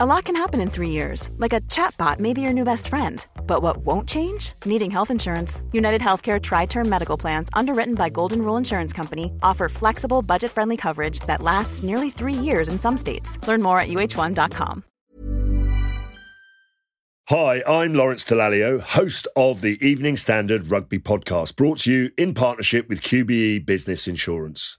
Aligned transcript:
A 0.00 0.06
lot 0.06 0.26
can 0.26 0.36
happen 0.36 0.60
in 0.60 0.70
three 0.70 0.90
years, 0.90 1.28
like 1.38 1.52
a 1.52 1.60
chatbot 1.62 2.20
may 2.20 2.32
be 2.32 2.40
your 2.40 2.52
new 2.52 2.62
best 2.62 2.86
friend. 2.86 3.26
But 3.48 3.62
what 3.62 3.78
won't 3.78 4.08
change? 4.08 4.52
Needing 4.64 4.92
health 4.92 5.10
insurance. 5.10 5.60
United 5.72 6.00
Healthcare 6.00 6.40
Tri 6.40 6.66
Term 6.66 6.88
Medical 6.88 7.16
Plans, 7.16 7.48
underwritten 7.52 7.96
by 7.96 8.08
Golden 8.08 8.42
Rule 8.42 8.56
Insurance 8.56 8.92
Company, 8.92 9.32
offer 9.42 9.68
flexible, 9.68 10.22
budget 10.22 10.52
friendly 10.52 10.76
coverage 10.76 11.18
that 11.26 11.42
lasts 11.42 11.82
nearly 11.82 12.10
three 12.10 12.32
years 12.32 12.68
in 12.68 12.78
some 12.78 12.96
states. 12.96 13.44
Learn 13.48 13.60
more 13.60 13.80
at 13.80 13.88
uh1.com. 13.88 14.84
Hi, 17.28 17.64
I'm 17.66 17.92
Lawrence 17.92 18.24
Dallaglio, 18.24 18.80
host 18.80 19.26
of 19.34 19.62
the 19.62 19.84
Evening 19.84 20.16
Standard 20.16 20.70
Rugby 20.70 21.00
Podcast, 21.00 21.56
brought 21.56 21.78
to 21.78 21.92
you 21.92 22.10
in 22.16 22.34
partnership 22.34 22.88
with 22.88 23.02
QBE 23.02 23.66
Business 23.66 24.06
Insurance. 24.06 24.78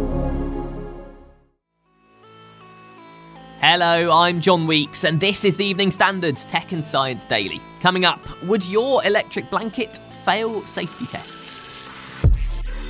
Hello, 3.63 4.11
I'm 4.11 4.41
John 4.41 4.65
Weeks, 4.65 5.03
and 5.03 5.19
this 5.19 5.45
is 5.45 5.55
the 5.55 5.63
Evening 5.63 5.91
Standards 5.91 6.45
Tech 6.45 6.71
and 6.71 6.83
Science 6.83 7.25
Daily. 7.25 7.61
Coming 7.79 8.05
up, 8.05 8.19
would 8.45 8.65
your 8.65 9.05
electric 9.05 9.51
blanket 9.51 9.99
fail 10.25 10.65
safety 10.65 11.05
tests? 11.05 11.59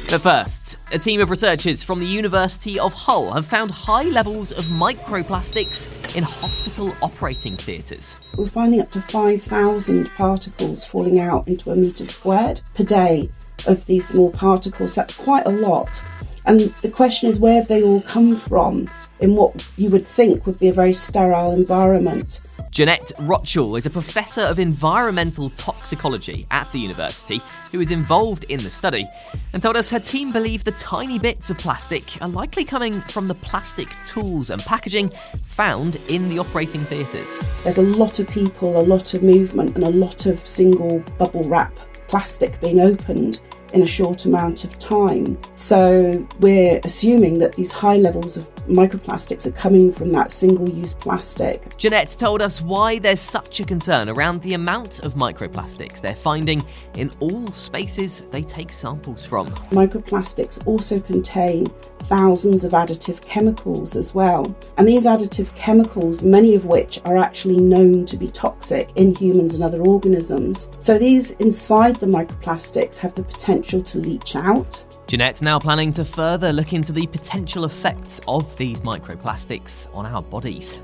But 0.09 0.21
first, 0.21 0.77
a 0.93 0.97
team 0.97 1.19
of 1.19 1.29
researchers 1.29 1.83
from 1.83 1.99
the 1.99 2.05
University 2.05 2.79
of 2.79 2.93
Hull 2.93 3.33
have 3.33 3.45
found 3.45 3.69
high 3.69 4.03
levels 4.03 4.53
of 4.53 4.63
microplastics 4.63 6.15
in 6.15 6.23
hospital 6.23 6.93
operating 7.01 7.57
theatres. 7.57 8.15
We're 8.37 8.45
finding 8.45 8.79
up 8.79 8.91
to 8.91 9.01
5,000 9.01 10.09
particles 10.11 10.85
falling 10.85 11.19
out 11.19 11.49
into 11.49 11.71
a 11.71 11.75
metre 11.75 12.05
squared 12.05 12.61
per 12.75 12.85
day 12.85 13.29
of 13.67 13.85
these 13.87 14.07
small 14.07 14.31
particles. 14.31 14.95
That's 14.95 15.17
quite 15.17 15.45
a 15.45 15.51
lot. 15.51 16.01
And 16.45 16.61
the 16.81 16.89
question 16.89 17.27
is 17.27 17.41
where 17.41 17.55
have 17.55 17.67
they 17.67 17.83
all 17.83 17.99
come 18.01 18.37
from? 18.37 18.87
In 19.21 19.35
what 19.35 19.71
you 19.77 19.89
would 19.89 20.07
think 20.07 20.45
would 20.45 20.59
be 20.59 20.69
a 20.69 20.73
very 20.73 20.93
sterile 20.93 21.51
environment. 21.51 22.39
Jeanette 22.71 23.11
Rotchell 23.19 23.77
is 23.77 23.85
a 23.85 23.89
professor 23.89 24.41
of 24.41 24.57
environmental 24.57 25.49
toxicology 25.51 26.47
at 26.51 26.71
the 26.71 26.79
university 26.79 27.41
who 27.71 27.79
is 27.79 27.91
involved 27.91 28.45
in 28.45 28.63
the 28.63 28.71
study 28.71 29.05
and 29.53 29.61
told 29.61 29.75
us 29.75 29.89
her 29.89 29.99
team 29.99 30.31
believe 30.31 30.63
the 30.63 30.71
tiny 30.71 31.19
bits 31.19 31.49
of 31.49 31.57
plastic 31.57 32.21
are 32.21 32.29
likely 32.29 32.63
coming 32.63 33.01
from 33.01 33.27
the 33.27 33.35
plastic 33.35 33.87
tools 34.05 34.49
and 34.49 34.61
packaging 34.63 35.09
found 35.43 35.97
in 36.07 36.29
the 36.29 36.39
operating 36.39 36.85
theatres. 36.85 37.39
There's 37.63 37.77
a 37.77 37.83
lot 37.83 38.19
of 38.19 38.29
people, 38.29 38.79
a 38.79 38.81
lot 38.81 39.13
of 39.13 39.21
movement, 39.21 39.75
and 39.75 39.83
a 39.83 39.89
lot 39.89 40.25
of 40.25 40.45
single 40.47 40.99
bubble 41.17 41.43
wrap 41.43 41.77
plastic 42.07 42.59
being 42.59 42.81
opened 42.81 43.39
in 43.73 43.81
a 43.83 43.87
short 43.87 44.25
amount 44.25 44.63
of 44.63 44.77
time. 44.79 45.37
So 45.55 46.27
we're 46.39 46.79
assuming 46.83 47.39
that 47.39 47.53
these 47.55 47.71
high 47.71 47.97
levels 47.97 48.37
of 48.37 48.47
microplastics 48.65 49.45
are 49.45 49.51
coming 49.51 49.91
from 49.91 50.11
that 50.11 50.31
single 50.31 50.69
use 50.69 50.93
plastic. 50.93 51.77
Jeanette 51.77 52.15
told 52.17 52.41
us 52.41 52.61
why 52.61 52.99
there's 52.99 53.19
such 53.19 53.59
a 53.59 53.65
concern 53.65 54.09
around 54.09 54.41
the 54.41 54.53
amount 54.53 54.99
of 54.99 55.15
microplastics 55.15 56.01
they're 56.01 56.15
finding 56.15 56.63
in 56.95 57.11
all 57.19 57.47
spaces 57.51 58.21
they 58.31 58.43
take 58.43 58.71
samples 58.71 59.25
from. 59.25 59.51
Microplastics 59.71 60.65
also 60.67 60.99
contain 60.99 61.67
thousands 62.03 62.63
of 62.63 62.73
additive 62.73 63.21
chemicals 63.21 63.95
as 63.95 64.13
well. 64.13 64.55
And 64.77 64.87
these 64.87 65.05
additive 65.05 65.53
chemicals, 65.55 66.23
many 66.23 66.55
of 66.55 66.65
which 66.65 66.99
are 67.05 67.17
actually 67.17 67.59
known 67.59 68.05
to 68.05 68.17
be 68.17 68.27
toxic 68.27 68.89
in 68.95 69.15
humans 69.15 69.55
and 69.55 69.63
other 69.63 69.81
organisms. 69.81 70.69
So 70.79 70.97
these 70.97 71.31
inside 71.31 71.95
the 71.97 72.07
microplastics 72.07 72.97
have 72.99 73.15
the 73.15 73.23
potential 73.23 73.60
to 73.61 73.97
leach 73.99 74.35
out. 74.35 74.85
Jeanette's 75.07 75.41
now 75.41 75.59
planning 75.59 75.91
to 75.93 76.05
further 76.05 76.51
look 76.51 76.73
into 76.73 76.91
the 76.91 77.07
potential 77.07 77.65
effects 77.65 78.21
of 78.27 78.55
these 78.57 78.81
microplastics 78.81 79.93
on 79.95 80.05
our 80.05 80.21
bodies. 80.21 80.77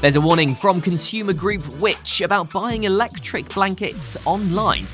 There's 0.00 0.16
a 0.16 0.20
warning 0.20 0.54
from 0.54 0.80
consumer 0.80 1.32
group 1.32 1.62
Which 1.80 2.20
about 2.20 2.52
buying 2.52 2.84
electric 2.84 3.48
blankets 3.54 4.16
online. 4.26 4.84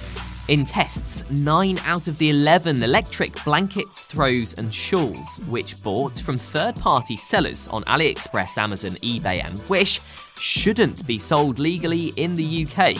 In 0.49 0.65
tests, 0.65 1.29
9 1.31 1.79
out 1.85 2.07
of 2.07 2.19
the 2.19 2.31
11 2.31 2.83
electric 2.83 3.45
blankets, 3.45 4.05
throws, 4.05 4.55
and 4.55 4.73
shawls, 4.73 5.41
which 5.49 5.83
bought 5.83 6.19
from 6.19 6.37
third 6.37 6.77
party 6.77 7.17
sellers 7.17 7.67
on 7.69 7.83
AliExpress, 7.85 8.57
Amazon, 8.57 8.93
eBay, 9.03 9.45
and 9.45 9.61
Wish, 9.69 10.01
shouldn't 10.39 11.05
be 11.05 11.19
sold 11.19 11.59
legally 11.59 12.13
in 12.17 12.37
the 12.37 12.65
UK. 12.65 12.97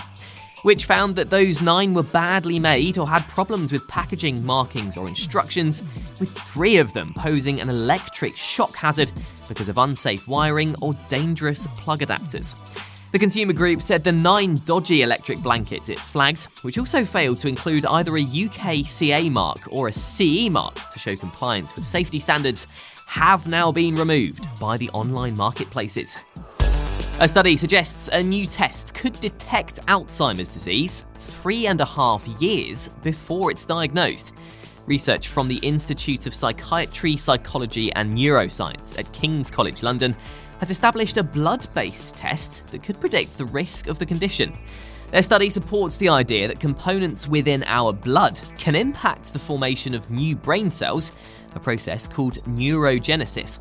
Which 0.67 0.87
found 0.87 1.15
that 1.15 1.31
those 1.31 1.63
nine 1.63 1.95
were 1.95 2.03
badly 2.03 2.59
made 2.59 2.99
or 2.99 3.09
had 3.09 3.23
problems 3.29 3.71
with 3.71 3.87
packaging, 3.87 4.45
markings, 4.45 4.97
or 4.97 5.07
instructions, 5.07 5.81
with 6.19 6.37
three 6.37 6.79
of 6.79 6.93
them 6.93 7.15
posing 7.17 7.61
an 7.61 7.69
electric 7.69 8.37
shock 8.37 8.75
hazard 8.75 9.13
because 9.47 9.69
of 9.69 9.79
unsafe 9.79 10.27
wiring 10.27 10.75
or 10.83 10.95
dangerous 11.09 11.69
plug 11.77 12.01
adapters. 12.01 12.57
The 13.13 13.19
consumer 13.21 13.53
group 13.53 13.81
said 13.81 14.03
the 14.03 14.11
nine 14.11 14.57
dodgy 14.67 15.03
electric 15.03 15.41
blankets 15.41 15.89
it 15.89 16.01
flagged, 16.01 16.47
which 16.63 16.79
also 16.79 17.05
failed 17.05 17.39
to 17.39 17.49
include 17.49 17.87
either 17.87 18.17
a 18.17 18.25
UK 18.25 18.85
CA 18.85 19.29
mark 19.31 19.61
or 19.71 19.87
a 19.87 19.93
CE 19.93 20.49
mark 20.51 20.75
to 20.75 20.99
show 20.99 21.15
compliance 21.15 21.77
with 21.77 21.87
safety 21.87 22.19
standards, 22.19 22.67
have 23.07 23.47
now 23.47 23.71
been 23.71 23.95
removed 23.95 24.49
by 24.59 24.77
the 24.77 24.91
online 24.91 25.37
marketplaces. 25.37 26.19
A 27.19 27.27
study 27.27 27.57
suggests 27.57 28.09
a 28.09 28.23
new 28.23 28.47
test 28.47 28.93
could 28.93 29.19
detect 29.21 29.81
Alzheimer's 29.87 30.51
disease 30.51 31.07
three 31.15 31.67
and 31.67 31.81
a 31.81 31.85
half 31.87 32.29
years 32.29 32.91
before 33.03 33.51
it's 33.51 33.65
diagnosed. 33.65 34.35
Research 34.85 35.29
from 35.29 35.49
the 35.49 35.57
Institute 35.63 36.27
of 36.27 36.35
Psychiatry, 36.35 37.17
Psychology 37.17 37.91
and 37.95 38.13
Neuroscience 38.13 38.99
at 38.99 39.11
King's 39.15 39.51
College 39.51 39.83
London 39.83 40.15
has 40.61 40.71
established 40.71 41.17
a 41.17 41.23
blood 41.23 41.67
based 41.73 42.15
test 42.17 42.67
that 42.67 42.83
could 42.83 43.01
predict 43.01 43.39
the 43.39 43.47
risk 43.47 43.87
of 43.87 43.99
the 43.99 44.05
condition. 44.05 44.53
Their 45.09 45.23
study 45.23 45.51
supports 45.51 45.97
the 45.97 46.09
idea 46.09 46.49
that 46.49 46.59
components 46.59 47.29
within 47.29 47.63
our 47.65 47.93
blood 47.93 48.41
can 48.59 48.75
impact 48.75 49.33
the 49.33 49.39
formation 49.39 49.95
of 49.95 50.11
new 50.11 50.35
brain 50.35 50.71
cells, 50.71 51.13
a 51.55 51.61
process 51.61 52.09
called 52.09 52.43
neurogenesis. 52.45 53.61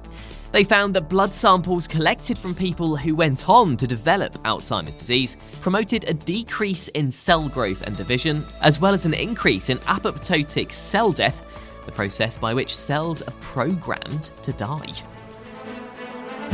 They 0.52 0.64
found 0.64 0.96
that 0.96 1.10
blood 1.10 1.34
samples 1.34 1.88
collected 1.88 2.38
from 2.38 2.56
people 2.56 2.96
who 2.96 3.16
went 3.16 3.48
on 3.48 3.78
to 3.78 3.86
develop 3.86 4.34
Alzheimer's 4.44 4.96
disease 4.96 5.38
promoted 5.62 6.10
a 6.10 6.14
decrease 6.14 6.88
in 6.90 7.12
cell 7.12 7.48
growth 7.50 7.84
and 7.84 7.96
division, 7.96 8.44
as 8.62 8.80
well 8.80 8.94
as 8.94 9.06
an 9.06 9.14
increase 9.14 9.70
in 9.70 9.78
apoptotic 9.80 10.72
cell 10.72 11.12
death, 11.12 11.46
the 11.86 11.92
process 11.92 12.38
by 12.38 12.54
which 12.54 12.76
cells 12.76 13.22
are 13.22 13.34
programmed 13.42 14.32
to 14.42 14.52
die. 14.54 14.94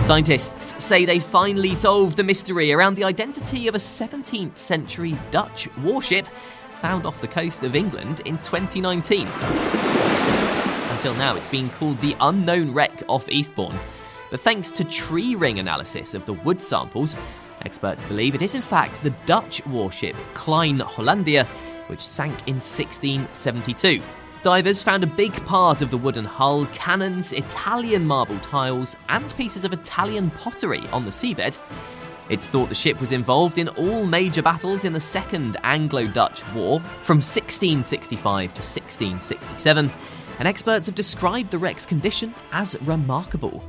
Scientists 0.01 0.83
say 0.83 1.05
they 1.05 1.19
finally 1.19 1.75
solved 1.75 2.17
the 2.17 2.23
mystery 2.23 2.73
around 2.73 2.95
the 2.95 3.03
identity 3.03 3.67
of 3.67 3.75
a 3.75 3.77
17th 3.77 4.57
century 4.57 5.15
Dutch 5.29 5.69
warship 5.77 6.25
found 6.81 7.05
off 7.05 7.21
the 7.21 7.27
coast 7.27 7.61
of 7.61 7.75
England 7.75 8.21
in 8.25 8.39
2019. 8.39 9.27
Until 10.89 11.13
now, 11.13 11.35
it's 11.35 11.47
been 11.47 11.69
called 11.69 12.01
the 12.01 12.15
unknown 12.19 12.73
wreck 12.73 13.03
off 13.07 13.29
Eastbourne. 13.29 13.77
But 14.31 14.39
thanks 14.39 14.71
to 14.71 14.83
tree 14.83 15.35
ring 15.35 15.59
analysis 15.59 16.15
of 16.15 16.25
the 16.25 16.33
wood 16.33 16.63
samples, 16.63 17.15
experts 17.61 18.01
believe 18.03 18.33
it 18.33 18.41
is 18.41 18.55
in 18.55 18.63
fact 18.63 19.03
the 19.03 19.13
Dutch 19.27 19.63
warship 19.67 20.15
Klein 20.33 20.79
Hollandia, 20.79 21.45
which 21.87 22.01
sank 22.01 22.33
in 22.47 22.55
1672. 22.55 24.01
Divers 24.43 24.81
found 24.81 25.03
a 25.03 25.07
big 25.07 25.33
part 25.45 25.83
of 25.83 25.91
the 25.91 25.97
wooden 25.97 26.25
hull, 26.25 26.65
cannons, 26.73 27.31
Italian 27.31 28.07
marble 28.07 28.39
tiles, 28.39 28.95
and 29.07 29.35
pieces 29.37 29.63
of 29.63 29.71
Italian 29.71 30.31
pottery 30.31 30.81
on 30.91 31.05
the 31.05 31.11
seabed. 31.11 31.59
It's 32.27 32.49
thought 32.49 32.69
the 32.69 32.73
ship 32.73 32.99
was 32.99 33.11
involved 33.11 33.59
in 33.59 33.67
all 33.67 34.03
major 34.03 34.41
battles 34.41 34.83
in 34.83 34.93
the 34.93 34.99
Second 34.99 35.57
Anglo 35.61 36.07
Dutch 36.07 36.43
War 36.55 36.79
from 37.03 37.17
1665 37.17 38.53
to 38.55 38.61
1667, 38.61 39.91
and 40.39 40.47
experts 40.47 40.87
have 40.87 40.95
described 40.95 41.51
the 41.51 41.59
wreck's 41.59 41.85
condition 41.85 42.33
as 42.51 42.75
remarkable. 42.81 43.63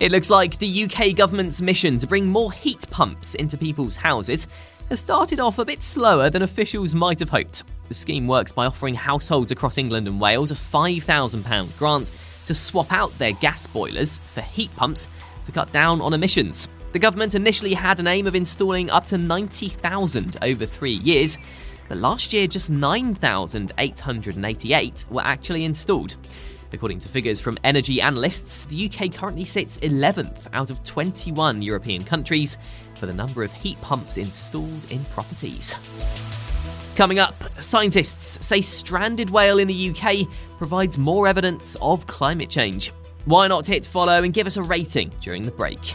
It 0.00 0.10
looks 0.10 0.30
like 0.30 0.58
the 0.58 0.84
UK 0.84 1.14
government's 1.14 1.62
mission 1.62 1.96
to 1.98 2.08
bring 2.08 2.26
more 2.26 2.50
heat 2.50 2.90
pumps 2.90 3.36
into 3.36 3.56
people's 3.56 3.94
houses 3.94 4.48
has 4.92 5.00
started 5.00 5.40
off 5.40 5.58
a 5.58 5.64
bit 5.64 5.82
slower 5.82 6.28
than 6.28 6.42
officials 6.42 6.94
might 6.94 7.18
have 7.18 7.30
hoped. 7.30 7.64
The 7.88 7.94
scheme 7.94 8.26
works 8.26 8.52
by 8.52 8.66
offering 8.66 8.94
households 8.94 9.50
across 9.50 9.78
England 9.78 10.06
and 10.06 10.20
Wales 10.20 10.50
a 10.50 10.54
£5,000 10.54 11.78
grant 11.78 12.10
to 12.46 12.54
swap 12.54 12.92
out 12.92 13.16
their 13.16 13.32
gas 13.32 13.66
boilers 13.66 14.18
for 14.34 14.42
heat 14.42 14.70
pumps 14.76 15.08
to 15.46 15.52
cut 15.52 15.72
down 15.72 16.02
on 16.02 16.12
emissions. 16.12 16.68
The 16.92 16.98
government 16.98 17.34
initially 17.34 17.72
had 17.72 18.00
an 18.00 18.06
aim 18.06 18.26
of 18.26 18.34
installing 18.34 18.90
up 18.90 19.06
to 19.06 19.16
90,000 19.16 20.36
over 20.42 20.66
three 20.66 20.92
years, 20.92 21.38
but 21.88 21.96
last 21.96 22.34
year 22.34 22.46
just 22.46 22.68
9,888 22.68 25.04
were 25.08 25.22
actually 25.22 25.64
installed. 25.64 26.16
According 26.72 27.00
to 27.00 27.08
figures 27.08 27.40
from 27.40 27.58
energy 27.64 28.00
analysts, 28.00 28.64
the 28.64 28.86
UK 28.90 29.12
currently 29.12 29.44
sits 29.44 29.78
11th 29.80 30.46
out 30.52 30.70
of 30.70 30.82
21 30.84 31.60
European 31.60 32.02
countries 32.02 32.56
for 32.94 33.06
the 33.06 33.12
number 33.12 33.42
of 33.42 33.52
heat 33.52 33.80
pumps 33.82 34.16
installed 34.16 34.90
in 34.90 35.04
properties. 35.06 35.74
Coming 36.94 37.18
up, 37.18 37.34
scientists 37.60 38.44
say 38.44 38.60
stranded 38.60 39.30
whale 39.30 39.58
in 39.58 39.68
the 39.68 39.90
UK 39.90 40.28
provides 40.58 40.98
more 40.98 41.26
evidence 41.26 41.76
of 41.82 42.06
climate 42.06 42.48
change. 42.50 42.92
Why 43.24 43.48
not 43.48 43.66
hit 43.66 43.86
follow 43.86 44.22
and 44.22 44.34
give 44.34 44.46
us 44.46 44.56
a 44.56 44.62
rating 44.62 45.12
during 45.20 45.42
the 45.42 45.50
break? 45.50 45.94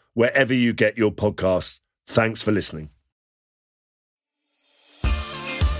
wherever 0.13 0.53
you 0.53 0.73
get 0.73 0.97
your 0.97 1.11
podcasts. 1.11 1.79
Thanks 2.07 2.41
for 2.41 2.51
listening. 2.51 2.89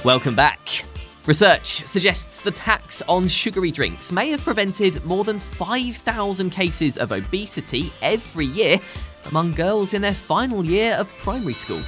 Welcome 0.04 0.36
back. 0.36 0.60
Research 1.28 1.86
suggests 1.86 2.42
the 2.42 2.50
tax 2.50 3.04
on 3.08 3.28
sugary 3.28 3.70
drinks 3.70 4.12
may 4.12 4.32
have 4.32 4.42
prevented 4.42 5.06
more 5.06 5.24
than 5.24 5.38
5,000 5.38 6.50
cases 6.50 6.98
of 6.98 7.12
obesity 7.12 7.92
every 8.02 8.48
year 8.48 8.80
among 9.26 9.54
girls 9.54 9.94
in 9.94 10.02
their 10.02 10.16
final 10.16 10.66
year 10.66 10.96
of 10.96 11.08
primary 11.18 11.54
school. 11.54 11.80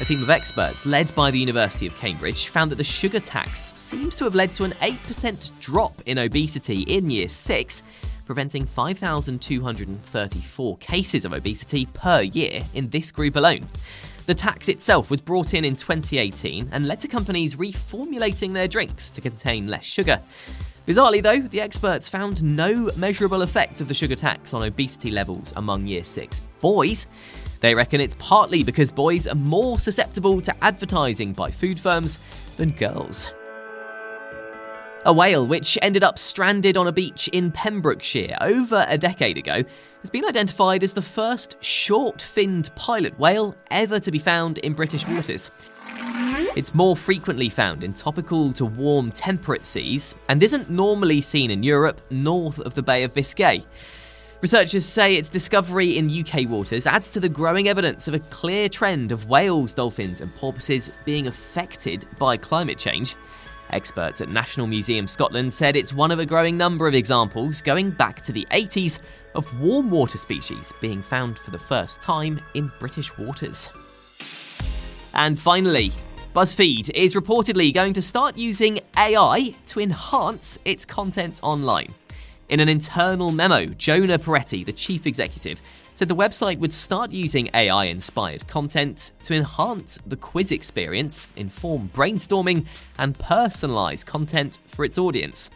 A 0.00 0.04
team 0.04 0.22
of 0.22 0.30
experts, 0.30 0.86
led 0.86 1.12
by 1.14 1.30
the 1.30 1.38
University 1.38 1.86
of 1.86 1.96
Cambridge, 1.96 2.48
found 2.48 2.70
that 2.70 2.76
the 2.76 2.84
sugar 2.84 3.18
tax 3.18 3.72
seems 3.76 4.16
to 4.18 4.24
have 4.24 4.34
led 4.34 4.52
to 4.52 4.64
an 4.64 4.72
8% 4.72 5.58
drop 5.58 6.00
in 6.06 6.18
obesity 6.18 6.82
in 6.82 7.10
year 7.10 7.28
6, 7.28 7.82
preventing 8.26 8.66
5,234 8.66 10.76
cases 10.76 11.24
of 11.24 11.32
obesity 11.32 11.86
per 11.86 12.20
year 12.20 12.60
in 12.74 12.90
this 12.90 13.10
group 13.10 13.36
alone. 13.36 13.66
The 14.26 14.34
tax 14.34 14.68
itself 14.68 15.08
was 15.08 15.20
brought 15.20 15.54
in 15.54 15.64
in 15.64 15.76
2018 15.76 16.70
and 16.72 16.88
led 16.88 17.00
to 17.00 17.08
companies 17.08 17.54
reformulating 17.54 18.52
their 18.52 18.68
drinks 18.68 19.08
to 19.10 19.20
contain 19.20 19.68
less 19.68 19.84
sugar. 19.84 20.20
Bizarrely, 20.86 21.22
though, 21.22 21.40
the 21.40 21.60
experts 21.60 22.08
found 22.08 22.42
no 22.42 22.90
measurable 22.96 23.42
effect 23.42 23.80
of 23.80 23.88
the 23.88 23.94
sugar 23.94 24.16
tax 24.16 24.52
on 24.52 24.64
obesity 24.64 25.10
levels 25.10 25.52
among 25.56 25.86
Year 25.86 26.04
6 26.04 26.40
boys. 26.60 27.06
They 27.60 27.74
reckon 27.74 28.00
it's 28.00 28.16
partly 28.18 28.62
because 28.62 28.90
boys 28.90 29.26
are 29.26 29.34
more 29.34 29.78
susceptible 29.78 30.40
to 30.42 30.64
advertising 30.64 31.32
by 31.32 31.50
food 31.50 31.80
firms 31.80 32.18
than 32.56 32.70
girls. 32.70 33.32
A 35.06 35.12
whale, 35.12 35.46
which 35.46 35.78
ended 35.82 36.02
up 36.02 36.18
stranded 36.18 36.76
on 36.76 36.88
a 36.88 36.92
beach 36.92 37.28
in 37.28 37.52
Pembrokeshire 37.52 38.36
over 38.40 38.84
a 38.88 38.98
decade 38.98 39.38
ago, 39.38 39.62
has 40.00 40.10
been 40.10 40.24
identified 40.24 40.82
as 40.82 40.94
the 40.94 41.00
first 41.00 41.56
short 41.60 42.20
finned 42.20 42.74
pilot 42.74 43.16
whale 43.16 43.54
ever 43.70 44.00
to 44.00 44.10
be 44.10 44.18
found 44.18 44.58
in 44.58 44.72
British 44.72 45.06
waters. 45.06 45.48
It's 46.56 46.74
more 46.74 46.96
frequently 46.96 47.48
found 47.48 47.84
in 47.84 47.92
tropical 47.92 48.52
to 48.54 48.64
warm 48.64 49.12
temperate 49.12 49.64
seas 49.64 50.12
and 50.28 50.42
isn't 50.42 50.70
normally 50.70 51.20
seen 51.20 51.52
in 51.52 51.62
Europe 51.62 52.00
north 52.10 52.58
of 52.58 52.74
the 52.74 52.82
Bay 52.82 53.04
of 53.04 53.14
Biscay. 53.14 53.62
Researchers 54.40 54.84
say 54.84 55.14
its 55.14 55.28
discovery 55.28 55.98
in 55.98 56.10
UK 56.10 56.48
waters 56.48 56.84
adds 56.84 57.10
to 57.10 57.20
the 57.20 57.28
growing 57.28 57.68
evidence 57.68 58.08
of 58.08 58.14
a 58.14 58.18
clear 58.18 58.68
trend 58.68 59.12
of 59.12 59.28
whales, 59.28 59.72
dolphins, 59.72 60.20
and 60.20 60.34
porpoises 60.34 60.90
being 61.04 61.28
affected 61.28 62.04
by 62.18 62.36
climate 62.36 62.76
change. 62.76 63.14
Experts 63.70 64.20
at 64.20 64.28
National 64.28 64.66
Museum 64.66 65.06
Scotland 65.06 65.52
said 65.52 65.76
it's 65.76 65.92
one 65.92 66.10
of 66.10 66.18
a 66.18 66.26
growing 66.26 66.56
number 66.56 66.86
of 66.86 66.94
examples 66.94 67.60
going 67.60 67.90
back 67.90 68.22
to 68.22 68.32
the 68.32 68.46
80s 68.50 68.98
of 69.34 69.60
warm 69.60 69.90
water 69.90 70.18
species 70.18 70.72
being 70.80 71.02
found 71.02 71.38
for 71.38 71.50
the 71.50 71.58
first 71.58 72.00
time 72.00 72.40
in 72.54 72.70
British 72.78 73.16
waters. 73.18 73.68
And 75.14 75.38
finally, 75.38 75.92
BuzzFeed 76.34 76.90
is 76.94 77.14
reportedly 77.14 77.72
going 77.72 77.94
to 77.94 78.02
start 78.02 78.36
using 78.36 78.80
AI 78.96 79.54
to 79.66 79.80
enhance 79.80 80.58
its 80.64 80.84
content 80.84 81.40
online. 81.42 81.88
In 82.48 82.60
an 82.60 82.68
internal 82.68 83.32
memo, 83.32 83.66
Jonah 83.66 84.18
Peretti, 84.18 84.64
the 84.64 84.72
chief 84.72 85.06
executive, 85.06 85.60
said 85.96 86.08
the 86.08 86.14
website 86.14 86.58
would 86.58 86.74
start 86.74 87.10
using 87.10 87.48
AI 87.54 87.86
inspired 87.86 88.46
content 88.46 89.12
to 89.22 89.34
enhance 89.34 89.98
the 90.06 90.16
quiz 90.16 90.52
experience, 90.52 91.26
inform 91.36 91.88
brainstorming, 91.94 92.66
and 92.98 93.18
personalize 93.18 94.04
content 94.04 94.58
for 94.68 94.84
its 94.84 94.98
audience. 94.98 95.48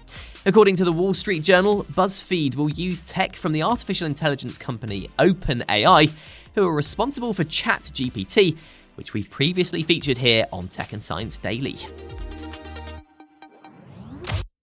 According 0.47 0.77
to 0.77 0.85
the 0.87 0.93
Wall 0.93 1.13
Street 1.13 1.43
Journal, 1.43 1.85
BuzzFeed 1.85 2.55
will 2.55 2.71
use 2.71 3.03
tech 3.03 3.37
from 3.37 3.53
the 3.53 3.63
artificial 3.63 4.07
intelligence 4.07 4.57
company 4.57 5.11
OpenAI, 5.19 6.11
who 6.55 6.67
are 6.67 6.75
responsible 6.75 7.35
for 7.35 7.45
ChatGPT, 7.45 8.57
which 8.95 9.13
we've 9.13 9.29
previously 9.29 9.83
featured 9.83 10.17
here 10.17 10.47
on 10.55 10.69
Tech 10.69 10.95
and 10.95 11.03
Science 11.03 11.37
Daily. 11.37 11.77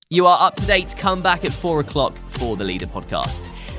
You 0.09 0.25
are 0.25 0.39
up 0.41 0.55
to 0.55 0.65
date. 0.65 0.95
Come 0.97 1.21
back 1.21 1.45
at 1.45 1.53
4 1.53 1.81
o'clock 1.81 2.15
for 2.29 2.55
the 2.55 2.63
Leader 2.63 2.87
podcast. 2.87 3.51